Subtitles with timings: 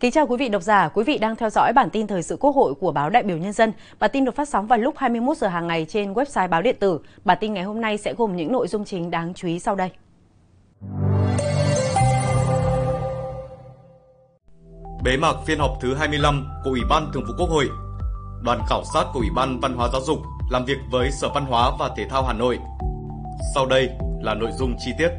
[0.00, 2.36] Kính chào quý vị độc giả, quý vị đang theo dõi bản tin thời sự
[2.40, 3.72] Quốc hội của báo Đại biểu Nhân dân.
[3.98, 6.76] Bản tin được phát sóng vào lúc 21 giờ hàng ngày trên website báo điện
[6.80, 7.00] tử.
[7.24, 9.74] Bản tin ngày hôm nay sẽ gồm những nội dung chính đáng chú ý sau
[9.74, 9.90] đây.
[15.04, 17.68] Bế mạc phiên họp thứ 25 của Ủy ban Thường vụ Quốc hội.
[18.44, 20.18] Đoàn khảo sát của Ủy ban Văn hóa Giáo dục
[20.50, 22.58] làm việc với Sở Văn hóa và Thể thao Hà Nội.
[23.54, 23.88] Sau đây
[24.22, 25.10] là nội dung chi tiết.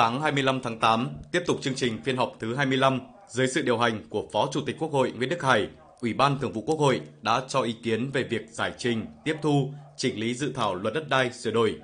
[0.00, 3.78] Sáng 25 tháng 8, tiếp tục chương trình phiên họp thứ 25 dưới sự điều
[3.78, 5.68] hành của Phó Chủ tịch Quốc hội Nguyễn Đức Hải,
[6.00, 9.36] Ủy ban Thường vụ Quốc hội đã cho ý kiến về việc giải trình, tiếp
[9.42, 11.80] thu, chỉnh lý dự thảo luật đất đai sửa đổi.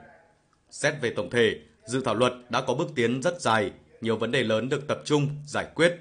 [0.71, 1.57] Xét về tổng thể,
[1.87, 3.71] dự thảo luật đã có bước tiến rất dài,
[4.01, 5.93] nhiều vấn đề lớn được tập trung giải quyết.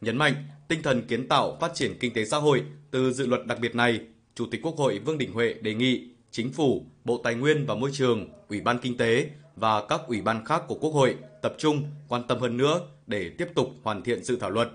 [0.00, 0.34] Nhấn mạnh
[0.68, 3.74] tinh thần kiến tạo phát triển kinh tế xã hội từ dự luật đặc biệt
[3.74, 4.00] này,
[4.34, 7.74] Chủ tịch Quốc hội Vương Đình Huệ đề nghị Chính phủ, Bộ Tài nguyên và
[7.74, 9.30] Môi trường, Ủy ban Kinh tế
[9.60, 13.30] và các ủy ban khác của Quốc hội tập trung quan tâm hơn nữa để
[13.38, 14.68] tiếp tục hoàn thiện dự thảo luật.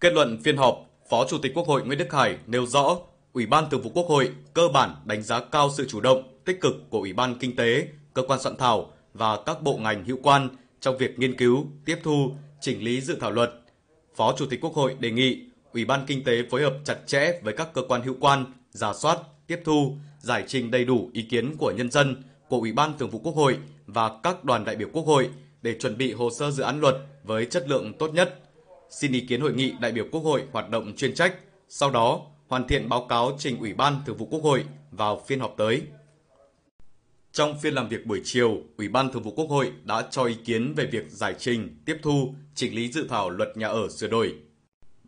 [0.00, 2.96] Kết luận phiên họp, Phó Chủ tịch Quốc hội Nguyễn Đức Hải nêu rõ,
[3.32, 6.60] Ủy ban Thường vụ Quốc hội cơ bản đánh giá cao sự chủ động, tích
[6.60, 10.18] cực của Ủy ban Kinh tế, cơ quan soạn thảo và các bộ ngành hữu
[10.22, 10.48] quan
[10.80, 13.50] trong việc nghiên cứu, tiếp thu, chỉnh lý dự thảo luật.
[14.16, 17.40] Phó Chủ tịch Quốc hội đề nghị Ủy ban Kinh tế phối hợp chặt chẽ
[17.42, 21.22] với các cơ quan hữu quan, giả soát, tiếp thu, giải trình đầy đủ ý
[21.22, 24.76] kiến của nhân dân, của Ủy ban Thường vụ Quốc hội và các đoàn đại
[24.76, 25.30] biểu Quốc hội
[25.62, 28.40] để chuẩn bị hồ sơ dự án luật với chất lượng tốt nhất.
[28.90, 31.34] Xin ý kiến hội nghị đại biểu Quốc hội hoạt động chuyên trách,
[31.68, 35.40] sau đó hoàn thiện báo cáo trình Ủy ban Thường vụ Quốc hội vào phiên
[35.40, 35.82] họp tới.
[37.32, 40.34] Trong phiên làm việc buổi chiều, Ủy ban Thường vụ Quốc hội đã cho ý
[40.44, 44.08] kiến về việc giải trình, tiếp thu, chỉnh lý dự thảo luật nhà ở sửa
[44.08, 44.34] đổi.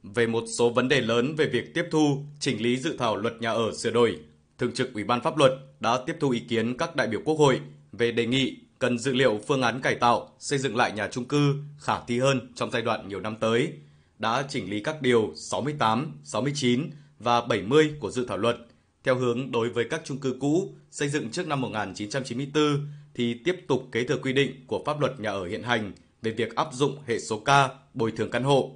[0.03, 3.35] Về một số vấn đề lớn về việc tiếp thu, chỉnh lý dự thảo luật
[3.41, 4.19] nhà ở sửa đổi,
[4.59, 7.35] Thường trực Ủy ban Pháp luật đã tiếp thu ý kiến các đại biểu Quốc
[7.35, 7.61] hội
[7.93, 11.25] về đề nghị cần dự liệu phương án cải tạo, xây dựng lại nhà trung
[11.25, 13.73] cư khả thi hơn trong giai đoạn nhiều năm tới,
[14.19, 18.57] đã chỉnh lý các điều 68, 69 và 70 của dự thảo luật
[19.05, 23.57] theo hướng đối với các trung cư cũ xây dựng trước năm 1994 thì tiếp
[23.69, 26.69] tục kế thừa quy định của pháp luật nhà ở hiện hành về việc áp
[26.73, 27.51] dụng hệ số K
[27.95, 28.73] bồi thường căn hộ.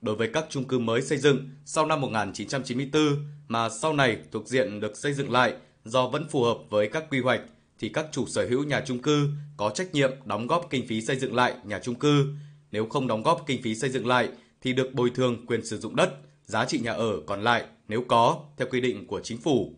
[0.00, 3.02] Đối với các trung cư mới xây dựng sau năm 1994
[3.48, 7.04] mà sau này thuộc diện được xây dựng lại do vẫn phù hợp với các
[7.10, 7.40] quy hoạch
[7.82, 11.00] thì các chủ sở hữu nhà chung cư có trách nhiệm đóng góp kinh phí
[11.00, 12.26] xây dựng lại nhà chung cư.
[12.70, 14.28] Nếu không đóng góp kinh phí xây dựng lại
[14.60, 18.04] thì được bồi thường quyền sử dụng đất, giá trị nhà ở còn lại nếu
[18.08, 19.74] có theo quy định của chính phủ.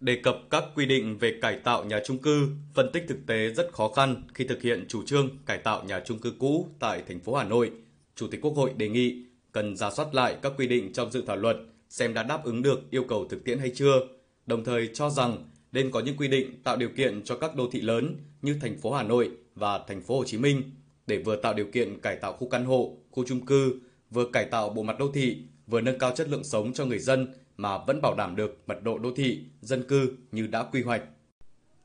[0.00, 3.48] Đề cập các quy định về cải tạo nhà chung cư, phân tích thực tế
[3.48, 7.02] rất khó khăn khi thực hiện chủ trương cải tạo nhà chung cư cũ tại
[7.08, 7.70] thành phố Hà Nội.
[8.16, 11.24] Chủ tịch Quốc hội đề nghị cần ra soát lại các quy định trong dự
[11.26, 11.56] thảo luật
[11.88, 14.00] xem đã đáp ứng được yêu cầu thực tiễn hay chưa,
[14.46, 17.70] đồng thời cho rằng nên có những quy định tạo điều kiện cho các đô
[17.70, 20.62] thị lớn như thành phố Hà Nội và thành phố Hồ Chí Minh
[21.06, 24.44] để vừa tạo điều kiện cải tạo khu căn hộ, khu chung cư, vừa cải
[24.44, 27.78] tạo bộ mặt đô thị, vừa nâng cao chất lượng sống cho người dân mà
[27.78, 31.02] vẫn bảo đảm được mật độ đô thị, dân cư như đã quy hoạch.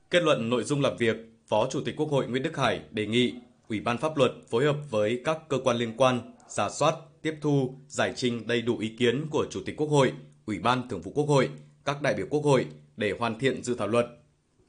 [0.09, 1.16] Kết luận nội dung làm việc,
[1.48, 3.34] Phó Chủ tịch Quốc hội Nguyễn Đức Hải đề nghị
[3.68, 7.36] Ủy ban pháp luật phối hợp với các cơ quan liên quan giả soát, tiếp
[7.42, 10.12] thu, giải trình đầy đủ ý kiến của Chủ tịch Quốc hội,
[10.46, 11.50] Ủy ban Thường vụ Quốc hội,
[11.86, 12.66] các đại biểu Quốc hội
[12.97, 14.08] để hoàn thiện dự thảo luật.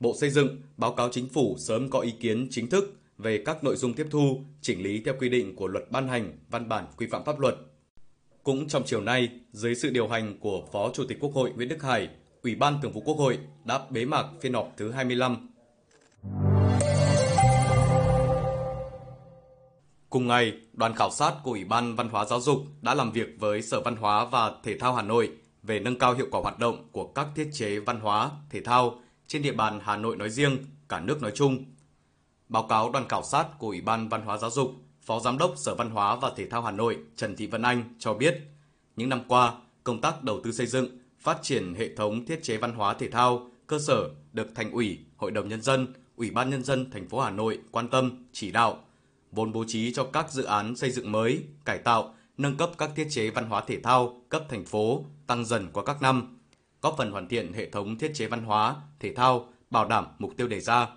[0.00, 3.65] Bộ Xây dựng báo cáo chính phủ sớm có ý kiến chính thức về các
[3.65, 6.84] nội dung tiếp thu, chỉnh lý theo quy định của luật ban hành văn bản
[6.97, 7.55] quy phạm pháp luật.
[8.43, 11.69] Cũng trong chiều nay, dưới sự điều hành của Phó Chủ tịch Quốc hội Nguyễn
[11.69, 12.09] Đức Hải,
[12.43, 15.49] Ủy ban Thường vụ Quốc hội đã bế mạc phiên họp thứ 25.
[20.11, 23.28] Cùng ngày, đoàn khảo sát của Ủy ban Văn hóa Giáo dục đã làm việc
[23.38, 25.31] với Sở Văn hóa và Thể thao Hà Nội
[25.69, 29.01] về nâng cao hiệu quả hoạt động của các thiết chế văn hóa, thể thao
[29.27, 30.56] trên địa bàn Hà Nội nói riêng,
[30.89, 31.65] cả nước nói chung.
[32.49, 34.71] Báo cáo đoàn khảo sát của Ủy ban Văn hóa Giáo dục,
[35.03, 37.95] Phó Giám đốc Sở Văn hóa và Thể thao Hà Nội Trần Thị Vân Anh
[37.99, 38.41] cho biết,
[38.97, 39.53] những năm qua,
[39.84, 43.11] công tác đầu tư xây dựng, phát triển hệ thống thiết chế văn hóa thể
[43.11, 47.09] thao cơ sở được Thành ủy, Hội đồng nhân dân, Ủy ban nhân dân thành
[47.09, 48.85] phố Hà Nội quan tâm, chỉ đạo,
[49.32, 52.91] vốn bố trí cho các dự án xây dựng mới, cải tạo, nâng cấp các
[52.97, 56.39] thiết chế văn hóa thể thao cấp thành phố tăng dần qua các năm,
[56.83, 60.33] góp phần hoàn thiện hệ thống thiết chế văn hóa, thể thao, bảo đảm mục
[60.37, 60.89] tiêu đề ra.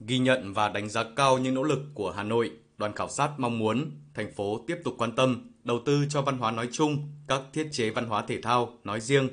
[0.00, 3.30] Ghi nhận và đánh giá cao những nỗ lực của Hà Nội, đoàn khảo sát
[3.38, 7.08] mong muốn thành phố tiếp tục quan tâm, đầu tư cho văn hóa nói chung,
[7.28, 9.28] các thiết chế văn hóa thể thao nói riêng.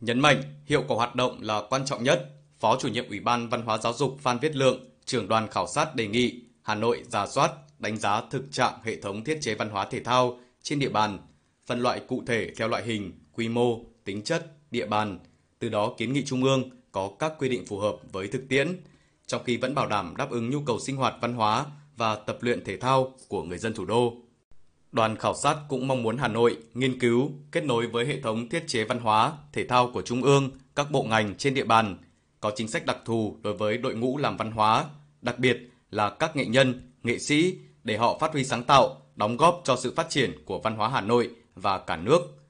[0.00, 2.28] Nhấn mạnh hiệu quả hoạt động là quan trọng nhất,
[2.62, 5.66] Phó chủ nhiệm Ủy ban Văn hóa Giáo dục Phan Viết Lượng, trưởng đoàn khảo
[5.66, 9.54] sát đề nghị Hà Nội giả soát, đánh giá thực trạng hệ thống thiết chế
[9.54, 11.18] văn hóa thể thao trên địa bàn,
[11.66, 15.18] phân loại cụ thể theo loại hình, quy mô, tính chất, địa bàn,
[15.58, 18.80] từ đó kiến nghị Trung ương có các quy định phù hợp với thực tiễn,
[19.26, 22.38] trong khi vẫn bảo đảm đáp ứng nhu cầu sinh hoạt văn hóa và tập
[22.40, 24.14] luyện thể thao của người dân thủ đô.
[24.92, 28.48] Đoàn khảo sát cũng mong muốn Hà Nội nghiên cứu, kết nối với hệ thống
[28.48, 31.96] thiết chế văn hóa, thể thao của Trung ương, các bộ ngành trên địa bàn,
[32.40, 34.84] có chính sách đặc thù đối với đội ngũ làm văn hóa,
[35.22, 35.56] đặc biệt
[35.90, 39.76] là các nghệ nhân, nghệ sĩ để họ phát huy sáng tạo, đóng góp cho
[39.76, 42.41] sự phát triển của văn hóa Hà Nội và cả nước.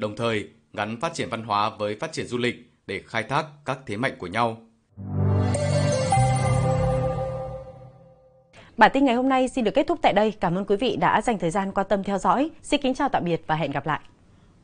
[0.00, 3.46] Đồng thời, gắn phát triển văn hóa với phát triển du lịch để khai thác
[3.64, 4.56] các thế mạnh của nhau.
[8.76, 10.32] Bản tin ngày hôm nay xin được kết thúc tại đây.
[10.40, 12.50] Cảm ơn quý vị đã dành thời gian quan tâm theo dõi.
[12.62, 14.00] Xin kính chào tạm biệt và hẹn gặp lại.